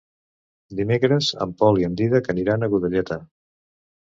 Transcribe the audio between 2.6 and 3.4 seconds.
a Godelleta.